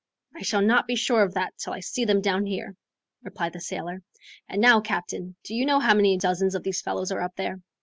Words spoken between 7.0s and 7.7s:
are up there?"